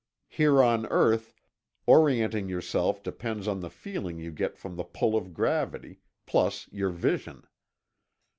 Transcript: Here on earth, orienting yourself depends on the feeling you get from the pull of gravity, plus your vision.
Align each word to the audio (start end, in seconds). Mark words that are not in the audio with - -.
Here 0.27 0.63
on 0.63 0.87
earth, 0.87 1.31
orienting 1.85 2.49
yourself 2.49 3.03
depends 3.03 3.47
on 3.47 3.59
the 3.59 3.69
feeling 3.69 4.17
you 4.17 4.31
get 4.31 4.57
from 4.57 4.75
the 4.75 4.83
pull 4.83 5.15
of 5.15 5.31
gravity, 5.31 5.99
plus 6.25 6.67
your 6.71 6.89
vision. 6.89 7.45